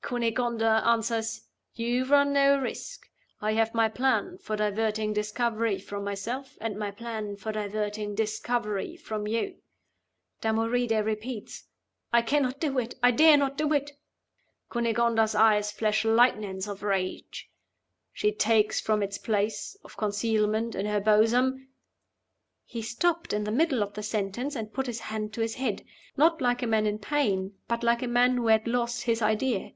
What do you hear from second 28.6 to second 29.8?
lost his idea.